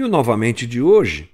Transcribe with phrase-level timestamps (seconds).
[0.00, 1.30] E o novamente de hoje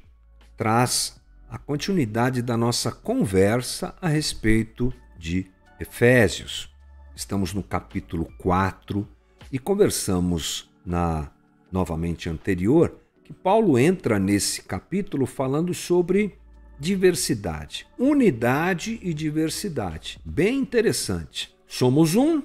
[0.57, 5.47] traz a continuidade da nossa conversa a respeito de
[5.79, 6.69] Efésios.
[7.15, 9.07] Estamos no capítulo 4
[9.53, 11.31] e conversamos na
[11.71, 16.37] novamente anterior que Paulo entra nesse capítulo falando sobre
[16.77, 20.19] diversidade, unidade e diversidade.
[20.25, 21.57] Bem interessante.
[21.69, 22.43] Somos um,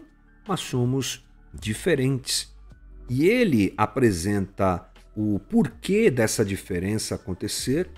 [0.48, 2.56] mas somos diferentes.
[3.10, 7.90] E ele apresenta o porquê dessa diferença acontecer,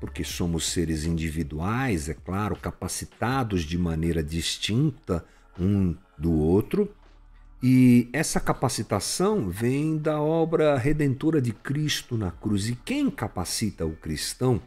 [0.00, 5.24] porque somos seres individuais, é claro, capacitados de maneira distinta
[5.58, 6.94] um do outro.
[7.62, 12.68] E essa capacitação vem da obra redentora de Cristo na cruz.
[12.68, 14.62] E quem capacita o cristão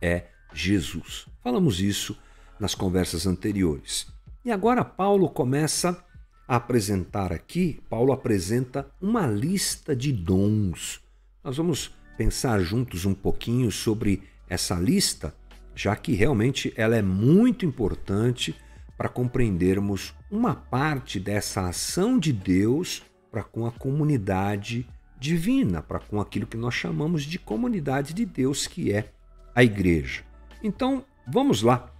[0.00, 1.26] é Jesus.
[1.42, 2.16] Falamos isso
[2.60, 4.06] nas conversas anteriores.
[4.44, 6.00] E agora Paulo começa
[6.46, 11.00] a apresentar aqui, Paulo apresenta uma lista de dons.
[11.46, 15.32] Nós vamos pensar juntos um pouquinho sobre essa lista,
[15.76, 18.52] já que realmente ela é muito importante
[18.96, 24.88] para compreendermos uma parte dessa ação de Deus para com a comunidade
[25.20, 29.12] divina, para com aquilo que nós chamamos de comunidade de Deus, que é
[29.54, 30.24] a igreja.
[30.64, 31.92] Então, vamos lá.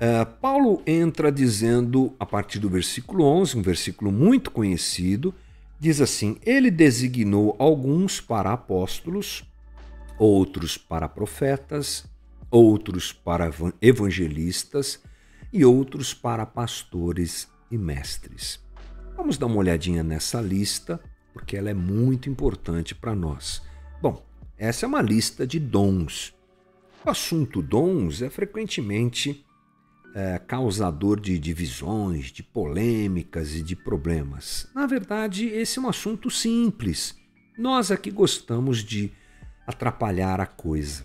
[0.00, 5.32] Uh, Paulo entra dizendo, a partir do versículo 11, um versículo muito conhecido,
[5.84, 9.44] diz assim: Ele designou alguns para apóstolos,
[10.18, 12.06] outros para profetas,
[12.50, 13.50] outros para
[13.82, 15.02] evangelistas
[15.52, 18.58] e outros para pastores e mestres.
[19.14, 20.98] Vamos dar uma olhadinha nessa lista,
[21.34, 23.60] porque ela é muito importante para nós.
[24.00, 24.24] Bom,
[24.56, 26.34] essa é uma lista de dons.
[27.04, 29.43] O assunto dons é frequentemente
[30.14, 34.68] é, causador de divisões, de polêmicas e de problemas.
[34.74, 37.16] Na verdade, esse é um assunto simples.
[37.58, 39.12] Nós aqui gostamos de
[39.66, 41.04] atrapalhar a coisa.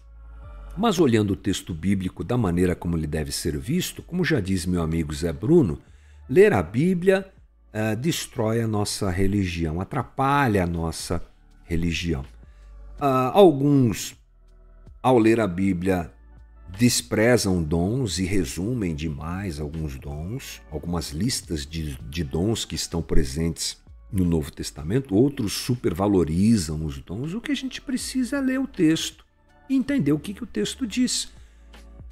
[0.78, 4.66] Mas olhando o texto bíblico da maneira como ele deve ser visto, como já diz
[4.66, 5.82] meu amigo Zé Bruno,
[6.30, 7.30] ler a Bíblia
[7.74, 11.22] uh, destrói a nossa religião, atrapalha a nossa
[11.64, 12.22] religião.
[13.00, 14.16] Uh, alguns,
[15.02, 16.12] ao ler a Bíblia,
[16.78, 23.78] desprezam dons e resumem demais alguns dons, algumas listas de, de dons que estão presentes
[24.12, 27.34] no Novo Testamento, outros supervalorizam os dons.
[27.34, 29.26] O que a gente precisa é ler o texto
[29.70, 31.30] e entender o que, que o texto diz.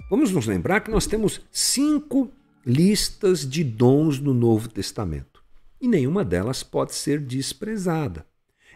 [0.09, 2.31] Vamos nos lembrar que nós temos cinco
[2.65, 5.43] listas de dons no Novo Testamento
[5.81, 8.25] e nenhuma delas pode ser desprezada.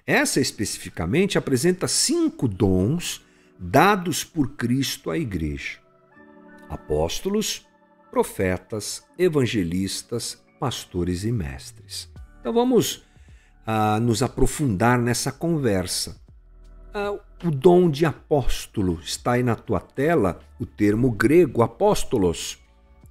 [0.06, 3.22] Essa especificamente apresenta cinco dons
[3.62, 5.78] dados por Cristo à Igreja:
[6.68, 7.68] apóstolos,
[8.10, 12.10] profetas, evangelistas, pastores e mestres.
[12.40, 13.04] Então vamos
[13.66, 16.20] ah, nos aprofundar nessa conversa.
[16.92, 17.12] Ah,
[17.44, 22.58] o dom de apóstolo está aí na tua tela, o termo grego apóstolos,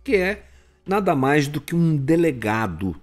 [0.03, 0.47] que é
[0.84, 2.97] nada mais do que um delegado,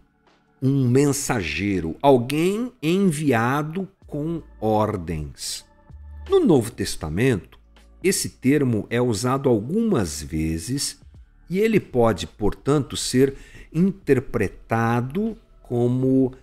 [0.62, 5.67] um mensageiro, alguém enviado com ordens.
[6.30, 7.58] No Novo Testamento,
[8.04, 11.00] esse termo é usado algumas vezes
[11.50, 13.36] e ele pode, portanto, ser
[13.74, 16.34] interpretado como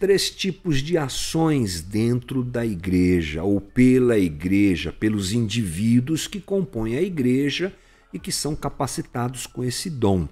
[0.00, 7.02] três tipos de ações dentro da igreja ou pela igreja, pelos indivíduos que compõem a
[7.02, 7.70] igreja
[8.14, 10.26] e que são capacitados com esse dom.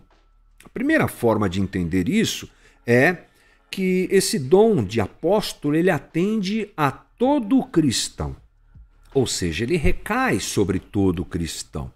[0.65, 2.49] A primeira forma de entender isso
[2.87, 3.25] é
[3.71, 8.42] que esse dom de apóstolo ele atende a todo cristão
[9.15, 11.91] ou seja, ele recai sobre todo cristão.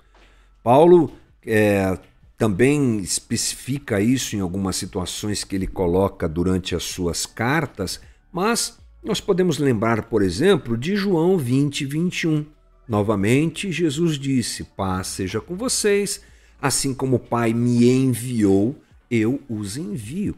[0.62, 1.12] Paulo
[1.46, 1.98] é,
[2.36, 8.00] também especifica isso em algumas situações que ele coloca durante as suas cartas,
[8.32, 12.44] mas nós podemos lembrar, por exemplo, de João 20, 21.
[12.88, 16.20] Novamente, Jesus disse: Paz seja com vocês,
[16.60, 18.76] assim como o Pai me enviou,
[19.10, 20.34] eu os envio.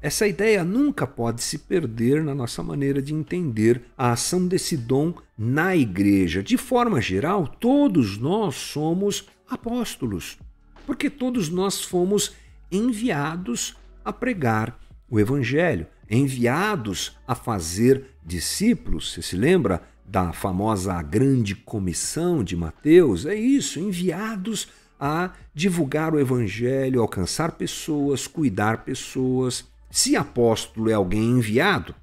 [0.00, 5.12] Essa ideia nunca pode se perder na nossa maneira de entender a ação desse dom
[5.36, 6.40] na igreja.
[6.40, 10.38] De forma geral, todos nós somos apóstolos,
[10.86, 12.32] porque todos nós fomos
[12.70, 14.78] enviados a pregar
[15.10, 19.12] o evangelho, enviados a fazer discípulos.
[19.12, 23.26] Você se lembra da famosa grande comissão de Mateus?
[23.26, 24.68] É isso, enviados
[25.00, 31.94] a divulgar o evangelho, alcançar pessoas, cuidar pessoas se apóstolo é alguém enviado,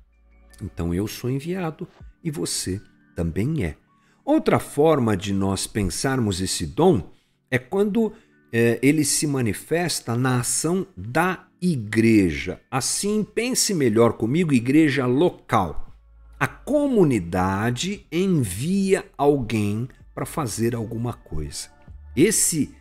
[0.61, 1.87] então eu sou enviado
[2.23, 2.81] e você
[3.15, 3.77] também é.
[4.23, 7.11] Outra forma de nós pensarmos esse dom
[7.51, 8.11] é quando
[8.51, 12.59] é, ele se manifesta na ação da igreja.
[12.71, 15.93] Assim, pense melhor comigo, igreja local.
[16.39, 21.69] A comunidade envia alguém para fazer alguma coisa.
[22.15, 22.73] Esse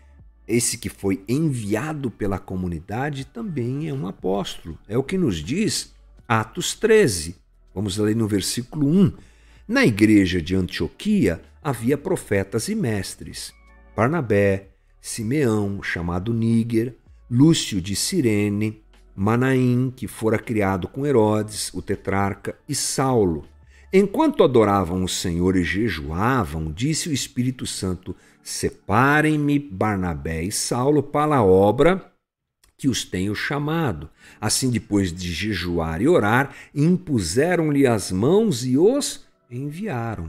[0.47, 4.79] esse que foi enviado pela comunidade também é um apóstolo.
[4.87, 5.95] É o que nos diz
[6.29, 7.37] Atos 13.
[7.75, 9.13] Vamos ler no versículo 1.
[9.67, 13.55] Na igreja de Antioquia havia profetas e mestres:
[13.97, 14.69] Barnabé,
[15.01, 16.97] Simeão, chamado Níger,
[17.31, 18.83] Lúcio de Cirene,
[19.17, 23.47] Manaim, que fora criado com Herodes, o tetrarca, e Saulo.
[23.97, 28.13] Enquanto adoravam o Senhor e jejuavam, disse o Espírito Santo:
[28.43, 32.13] Separem-me Barnabé e Saulo para a obra
[32.77, 34.11] que os tenho chamado.
[34.41, 40.29] Assim, depois de jejuar e orar, impuseram-lhe as mãos e os enviaram.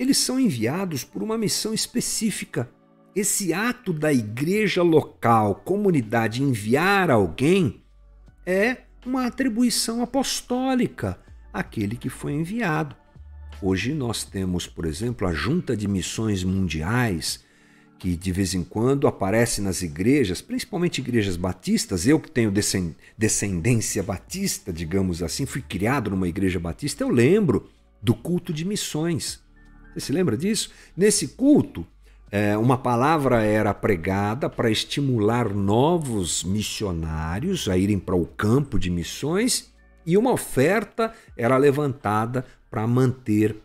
[0.00, 2.68] Eles são enviados por uma missão específica.
[3.14, 7.84] Esse ato da igreja local, comunidade, enviar alguém,
[8.44, 11.24] é uma atribuição apostólica
[11.56, 12.94] àquele que foi enviado.
[13.62, 17.42] Hoje nós temos, por exemplo, a Junta de Missões Mundiais,
[17.98, 22.06] que de vez em quando aparece nas igrejas, principalmente igrejas batistas.
[22.06, 22.52] Eu que tenho
[23.16, 27.70] descendência batista, digamos assim, fui criado numa igreja batista, eu lembro
[28.02, 29.40] do culto de missões.
[29.94, 30.70] Você se lembra disso?
[30.94, 31.86] Nesse culto,
[32.30, 38.90] é, uma palavra era pregada para estimular novos missionários a irem para o campo de
[38.90, 39.74] missões
[40.06, 43.56] e uma oferta era levantada para manter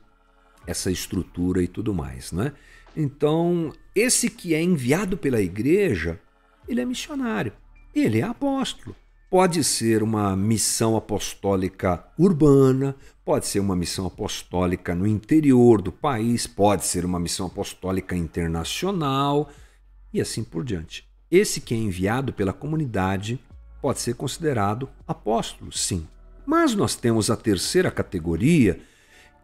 [0.66, 2.54] essa estrutura e tudo mais, né?
[2.96, 6.20] Então, esse que é enviado pela igreja,
[6.68, 7.54] ele é missionário,
[7.94, 8.96] ele é apóstolo.
[9.30, 16.46] Pode ser uma missão apostólica urbana, pode ser uma missão apostólica no interior do país,
[16.46, 19.50] pode ser uma missão apostólica internacional
[20.14, 21.08] e assim por diante.
[21.30, 23.40] Esse que é enviado pela comunidade
[23.82, 26.06] pode ser considerado apóstolo, sim.
[26.51, 28.77] Mas nós temos a terceira categoria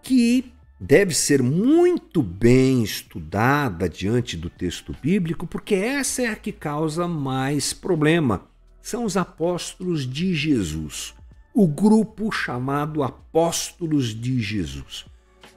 [0.04, 6.51] que deve ser muito bem estudada diante do texto bíblico, porque essa é a que
[6.51, 8.45] causa mais problema
[8.81, 11.13] são os apóstolos de Jesus,
[11.54, 15.06] o grupo chamado Apóstolos de Jesus.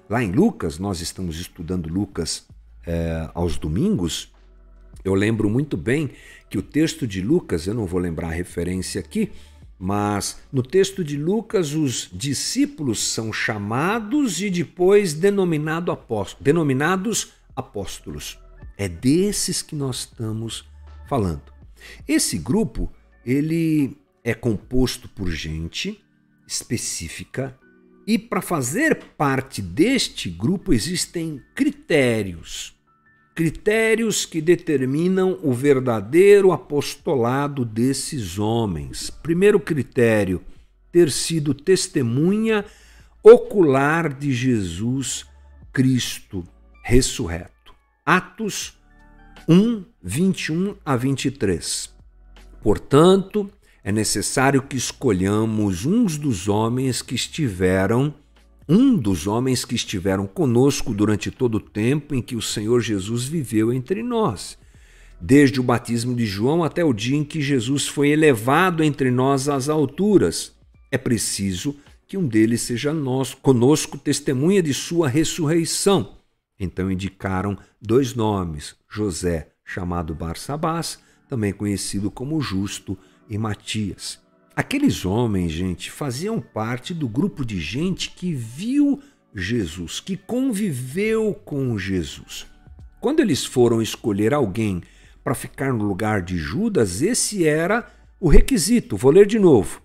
[0.09, 2.47] Lá em Lucas, nós estamos estudando Lucas
[2.87, 4.33] é, aos domingos.
[5.05, 6.11] Eu lembro muito bem
[6.49, 9.33] que o texto de Lucas, eu não vou lembrar a referência aqui,
[9.83, 18.39] mas no texto de Lucas, os discípulos são chamados e depois denominado apóstolo, denominados apóstolos.
[18.77, 20.69] É desses que nós estamos
[21.09, 21.51] falando.
[22.07, 22.93] Esse grupo
[23.25, 25.99] ele é composto por gente
[26.47, 27.59] específica
[28.07, 32.79] e para fazer parte deste grupo existem critérios.
[33.41, 39.09] Critérios que determinam o verdadeiro apostolado desses homens.
[39.09, 40.43] Primeiro critério,
[40.93, 42.67] ter sido testemunha
[43.23, 45.25] ocular de Jesus
[45.73, 46.45] Cristo
[46.85, 47.75] ressurreto.
[48.05, 48.79] Atos
[49.49, 51.95] 1, 21 a 23.
[52.63, 53.51] Portanto,
[53.83, 58.15] é necessário que escolhamos uns dos homens que estiveram,
[58.73, 63.25] um dos homens que estiveram conosco durante todo o tempo em que o Senhor Jesus
[63.25, 64.57] viveu entre nós,
[65.21, 69.49] desde o batismo de João até o dia em que Jesus foi elevado entre nós
[69.49, 70.55] às alturas.
[70.89, 71.75] É preciso
[72.07, 76.17] que um deles seja nós, conosco testemunha de sua ressurreição.
[76.57, 82.97] Então indicaram dois nomes: José, chamado Barsabás, também conhecido como Justo
[83.29, 84.21] e Matias.
[84.61, 89.01] Aqueles homens, gente, faziam parte do grupo de gente que viu
[89.35, 92.47] Jesus, que conviveu com Jesus.
[93.01, 94.83] Quando eles foram escolher alguém
[95.25, 97.91] para ficar no lugar de Judas, esse era
[98.21, 98.99] o requisito.
[98.99, 99.81] Vou ler de novo.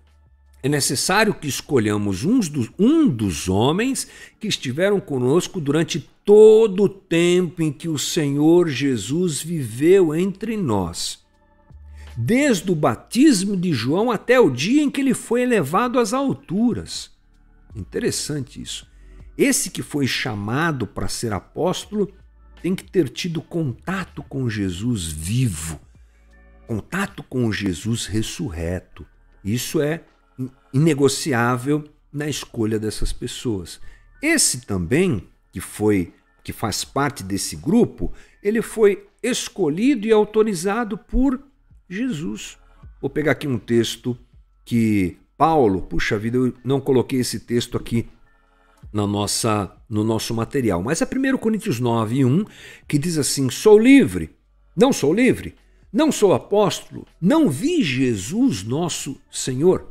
[0.62, 4.06] É necessário que escolhamos dos, um dos homens
[4.38, 11.24] que estiveram conosco durante todo o tempo em que o Senhor Jesus viveu entre nós
[12.16, 17.10] desde o batismo de João até o dia em que ele foi elevado às alturas.
[17.74, 18.88] Interessante isso.
[19.36, 22.10] Esse que foi chamado para ser apóstolo
[22.62, 25.78] tem que ter tido contato com Jesus vivo,
[26.66, 29.06] contato com Jesus ressurreto.
[29.44, 30.02] Isso é
[30.72, 33.78] inegociável na escolha dessas pessoas.
[34.22, 41.42] Esse também, que foi que faz parte desse grupo, ele foi escolhido e autorizado por
[41.88, 42.58] Jesus.
[43.00, 44.16] Vou pegar aqui um texto
[44.64, 48.08] que Paulo, puxa vida, eu não coloquei esse texto aqui
[48.92, 52.44] na nossa no nosso material, mas é 1 Coríntios 9, 1,
[52.88, 54.34] que diz assim: Sou livre,
[54.76, 55.54] não sou livre,
[55.92, 59.88] não sou apóstolo, não vi Jesus nosso Senhor.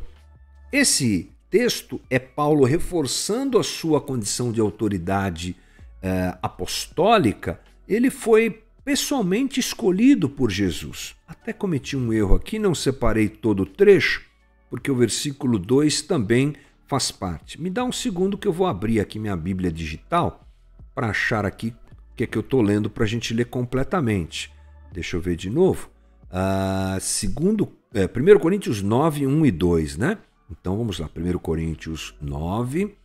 [0.72, 5.56] Esse texto é Paulo reforçando a sua condição de autoridade
[6.02, 7.62] eh, apostólica.
[7.88, 11.16] Ele foi pessoalmente escolhido por Jesus.
[11.28, 14.24] Até cometi um erro aqui, não separei todo o trecho,
[14.70, 16.54] porque o versículo 2 também
[16.86, 17.60] faz parte.
[17.60, 20.48] Me dá um segundo que eu vou abrir aqui minha Bíblia digital
[20.94, 21.74] para achar aqui
[22.12, 24.54] o que é que eu estou lendo para a gente ler completamente.
[24.94, 25.90] Deixa eu ver de novo.
[26.26, 30.18] Uh, segundo, é, 1 Coríntios 9, 1 e 2, né?
[30.50, 32.96] Então vamos lá, 1 Coríntios 9,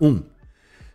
[0.00, 0.22] 1.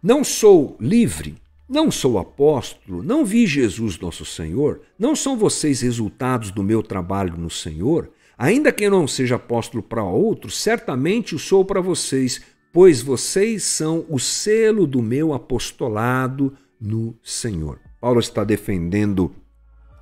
[0.01, 1.36] Não sou livre,
[1.72, 7.38] não sou apóstolo, não vi Jesus nosso Senhor, não são vocês resultados do meu trabalho
[7.38, 8.12] no Senhor?
[8.38, 12.42] Ainda que eu não seja apóstolo para outros, certamente o sou para vocês,
[12.74, 17.80] pois vocês são o selo do meu apostolado no Senhor.
[18.01, 19.34] Paulo está defendendo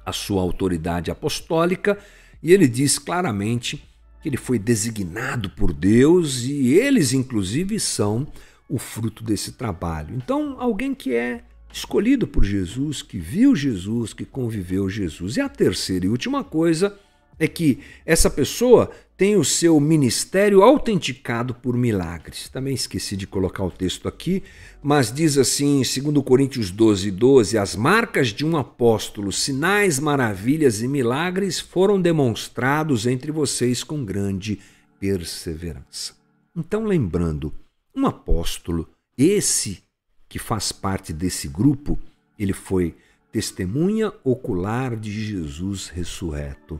[0.04, 2.00] a sua autoridade apostólica
[2.42, 3.78] e ele diz claramente
[4.24, 8.28] que ele foi designado por Deus e eles, inclusive, são
[8.68, 10.16] o fruto desse trabalho.
[10.16, 15.38] Então, alguém que é escolhido por Jesus, que viu Jesus, que conviveu Jesus.
[15.38, 16.98] E a terceira e última coisa
[17.38, 22.48] é que essa pessoa tem o seu ministério autenticado por milagres.
[22.50, 24.44] Também esqueci de colocar o texto aqui,
[24.82, 30.88] mas diz assim, segundo Coríntios 12, 12, as marcas de um apóstolo, sinais, maravilhas e
[30.88, 34.60] milagres foram demonstrados entre vocês com grande
[35.00, 36.14] perseverança.
[36.56, 37.54] Então, lembrando,
[37.96, 39.84] um apóstolo, esse
[40.30, 41.98] que faz parte desse grupo,
[42.38, 42.96] ele foi
[43.32, 46.80] testemunha ocular de Jesus ressurreto.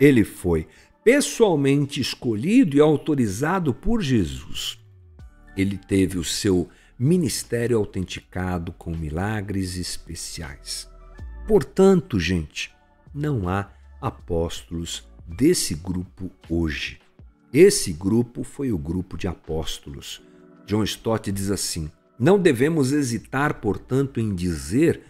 [0.00, 0.66] Ele foi
[1.04, 4.78] pessoalmente escolhido e autorizado por Jesus.
[5.56, 10.88] Ele teve o seu ministério autenticado com milagres especiais.
[11.46, 12.74] Portanto, gente,
[13.14, 17.00] não há apóstolos desse grupo hoje.
[17.52, 20.20] Esse grupo foi o grupo de apóstolos.
[20.66, 25.00] John Stott diz assim: Não devemos hesitar, portanto, em dizer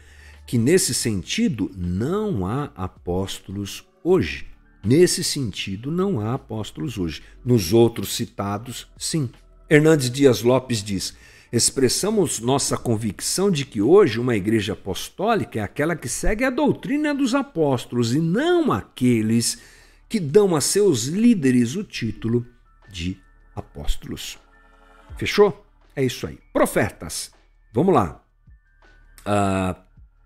[0.47, 4.47] que, nesse sentido, não há apóstolos hoje.
[4.85, 7.23] Nesse sentido, não há apóstolos hoje.
[7.45, 9.31] Nos outros citados, sim.
[9.71, 11.15] Hernandes Dias Lopes diz:
[11.53, 17.15] expressamos nossa convicção de que hoje uma igreja apostólica é aquela que segue a doutrina
[17.15, 19.59] dos apóstolos e não aqueles
[20.09, 22.47] que dão a seus líderes o título
[22.91, 23.19] de
[23.55, 24.39] apóstolos.
[25.17, 25.68] Fechou?
[25.99, 26.39] É isso aí.
[26.53, 27.33] Profetas.
[27.73, 28.25] Vamos lá.
[29.27, 29.75] Uh,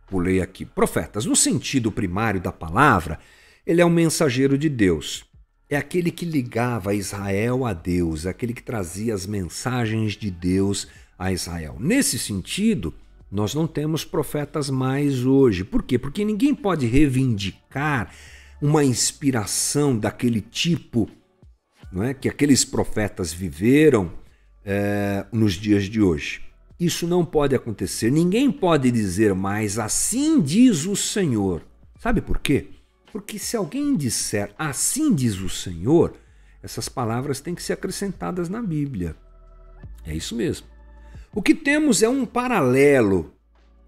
[0.07, 0.67] pulei aqui.
[0.67, 3.19] Profetas, no sentido primário da palavra,
[3.67, 5.25] ele é um mensageiro de Deus.
[5.71, 10.89] É aquele que ligava Israel a Deus, aquele que trazia as mensagens de Deus
[11.19, 11.77] a Israel.
[11.81, 12.93] Nesse sentido,
[13.31, 15.65] nós não temos profetas mais hoje.
[15.65, 15.99] Por quê?
[15.99, 18.13] Porque ninguém pode reivindicar
[18.61, 21.09] uma inspiração daquele tipo
[21.93, 24.11] não é, que aqueles profetas viveram
[24.65, 26.43] é, nos dias de hoje.
[26.79, 28.11] Isso não pode acontecer.
[28.11, 31.63] Ninguém pode dizer mais assim diz o Senhor.
[31.99, 32.71] Sabe por quê?
[33.13, 36.15] Porque se alguém disser assim diz o Senhor,
[36.63, 39.15] essas palavras têm que ser acrescentadas na Bíblia.
[40.05, 40.67] É isso mesmo.
[41.35, 43.33] O que temos é um paralelo,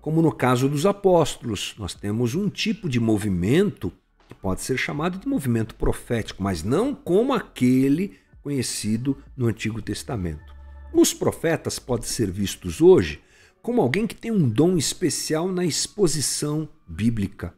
[0.00, 1.74] como no caso dos apóstolos.
[1.78, 3.92] Nós temos um tipo de movimento
[4.28, 10.53] que pode ser chamado de movimento profético, mas não como aquele conhecido no Antigo Testamento.
[10.96, 13.20] Os profetas podem ser vistos hoje
[13.60, 17.52] como alguém que tem um dom especial na exposição bíblica.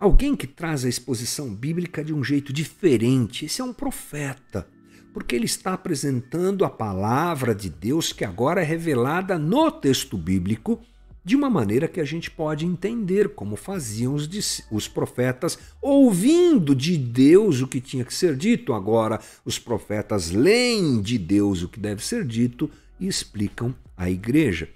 [0.00, 3.44] Alguém que traz a exposição bíblica de um jeito diferente.
[3.44, 4.66] Esse é um profeta,
[5.12, 10.80] porque ele está apresentando a palavra de Deus que agora é revelada no texto bíblico
[11.24, 14.28] de uma maneira que a gente pode entender, como faziam os,
[14.70, 18.72] os profetas, ouvindo de Deus o que tinha que ser dito.
[18.72, 24.68] Agora, os profetas leem de Deus o que deve ser dito e explicam à igreja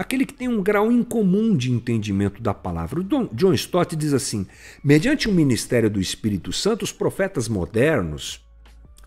[0.00, 3.00] aquele que tem um grau incomum de entendimento da palavra.
[3.00, 4.46] O John Stott diz assim:
[4.82, 8.42] mediante o ministério do Espírito Santo, os profetas modernos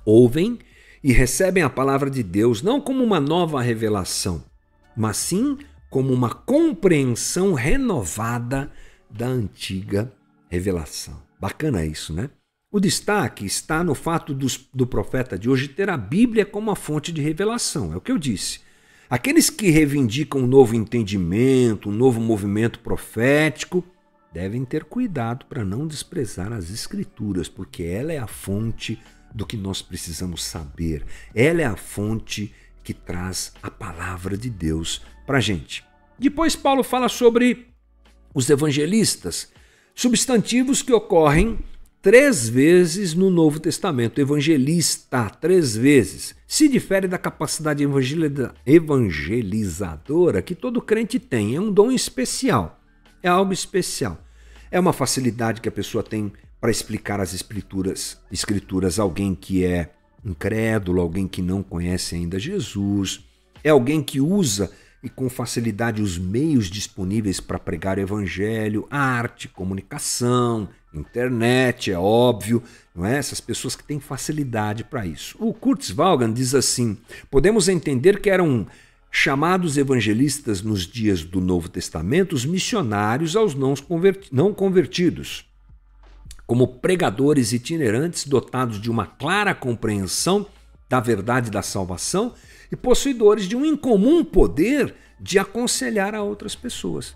[0.05, 0.59] ouvem
[1.03, 4.43] e recebem a palavra de Deus não como uma nova revelação,
[4.95, 8.71] mas sim como uma compreensão renovada
[9.09, 10.11] da antiga
[10.49, 11.21] revelação.
[11.39, 12.29] Bacana isso, né?
[12.71, 16.75] O destaque está no fato dos, do profeta de hoje ter a Bíblia como a
[16.75, 18.61] fonte de revelação, é o que eu disse.
[19.07, 23.83] Aqueles que reivindicam um novo entendimento, um novo movimento profético,
[24.33, 28.99] devem ter cuidado para não desprezar as Escrituras, porque ela é a fonte
[29.31, 31.05] do que nós precisamos saber.
[31.35, 32.51] Ela é a fonte
[32.83, 35.85] que traz a palavra de Deus para a gente.
[36.19, 37.67] Depois, Paulo fala sobre
[38.33, 39.51] os evangelistas,
[39.95, 41.59] substantivos que ocorrem
[42.01, 46.35] três vezes no Novo Testamento, evangelista, três vezes.
[46.45, 47.81] Se difere da capacidade
[48.65, 52.81] evangelizadora que todo crente tem, é um dom especial,
[53.21, 54.21] é algo especial.
[54.69, 59.93] É uma facilidade que a pessoa tem para explicar as escrituras, escrituras alguém que é
[60.25, 63.23] incrédulo, alguém que não conhece ainda Jesus,
[63.63, 64.71] é alguém que usa
[65.03, 72.63] e com facilidade os meios disponíveis para pregar o evangelho, arte, comunicação, internet, é óbvio,
[72.95, 73.17] não é?
[73.17, 75.35] Essas pessoas que têm facilidade para isso.
[75.39, 75.53] O
[75.93, 76.97] Vaughan diz assim:
[77.29, 78.65] podemos entender que eram
[79.11, 85.45] chamados evangelistas nos dias do Novo Testamento os missionários aos não convertidos,
[86.45, 90.45] como pregadores itinerantes dotados de uma clara compreensão
[90.89, 92.33] da verdade da salvação
[92.71, 97.15] e possuidores de um incomum poder de aconselhar a outras pessoas.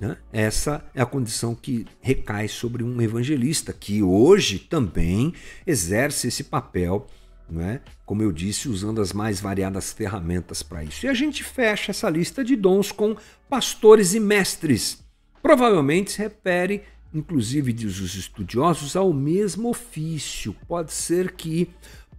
[0.00, 0.16] Né?
[0.32, 5.32] Essa é a condição que recai sobre um evangelista, que hoje também
[5.66, 7.06] exerce esse papel,
[7.48, 7.80] né?
[8.04, 11.06] como eu disse, usando as mais variadas ferramentas para isso.
[11.06, 13.16] E a gente fecha essa lista de dons com
[13.48, 15.02] pastores e mestres.
[15.40, 16.82] Provavelmente se refere,
[17.14, 20.54] inclusive, diz os estudiosos, ao mesmo ofício.
[20.66, 21.70] Pode ser que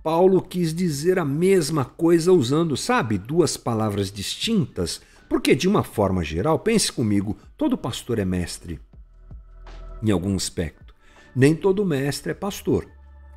[0.01, 6.23] Paulo quis dizer a mesma coisa usando, sabe, duas palavras distintas, porque de uma forma
[6.23, 8.79] geral, pense comigo, todo pastor é mestre
[10.01, 10.93] em algum aspecto.
[11.35, 12.87] Nem todo mestre é pastor.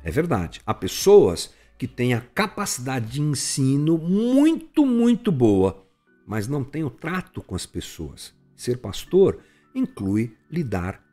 [0.03, 0.61] É verdade.
[0.65, 5.85] Há pessoas que têm a capacidade de ensino muito, muito boa,
[6.25, 8.33] mas não têm o trato com as pessoas.
[8.55, 9.39] Ser pastor
[9.73, 11.08] inclui lidar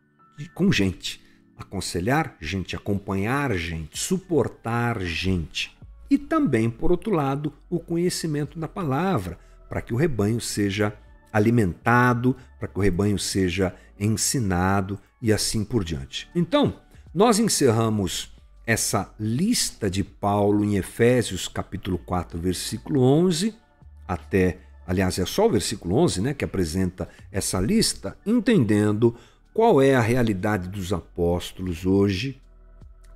[0.49, 1.25] com gente
[1.57, 5.77] aconselhar gente, acompanhar gente, suportar gente.
[6.11, 9.39] E também, por outro lado, o conhecimento da palavra,
[9.69, 10.95] para que o rebanho seja
[11.33, 16.29] alimentado, para que o rebanho seja ensinado e assim por diante.
[16.35, 16.81] Então,
[17.13, 23.55] nós encerramos essa lista de Paulo em Efésios capítulo 4, versículo 11
[24.07, 29.17] até, aliás, é só o versículo 11, né, que apresenta essa lista, entendendo
[29.57, 32.39] qual é a realidade dos apóstolos hoje?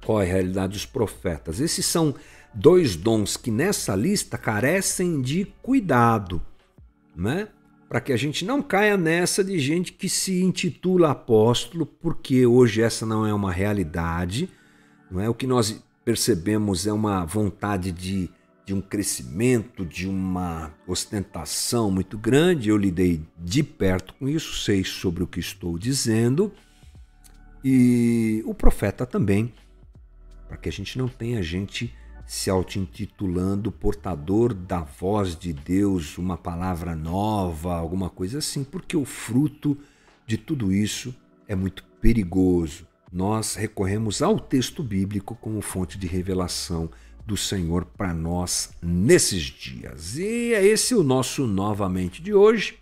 [0.03, 1.61] Qual é a realidade dos profetas?
[1.61, 2.14] Esses são
[2.55, 6.40] dois dons que nessa lista carecem de cuidado,
[7.14, 7.48] né?
[7.90, 12.81] Para que a gente não caia nessa de gente que se intitula apóstolo, porque hoje
[12.81, 14.48] essa não é uma realidade,
[15.11, 15.29] não é?
[15.29, 18.31] O que nós percebemos é uma vontade de
[18.70, 22.68] de um crescimento, de uma ostentação muito grande.
[22.68, 26.52] Eu lidei de perto com isso, sei sobre o que estou dizendo.
[27.64, 29.52] E o profeta também,
[30.46, 31.92] para que a gente não tenha gente
[32.24, 39.04] se auto-intitulando portador da voz de Deus, uma palavra nova, alguma coisa assim, porque o
[39.04, 39.76] fruto
[40.24, 41.12] de tudo isso
[41.48, 42.87] é muito perigoso.
[43.12, 46.88] Nós recorremos ao texto bíblico como fonte de revelação
[47.31, 50.16] do Senhor para nós nesses dias.
[50.16, 52.77] E é esse o nosso novamente de hoje.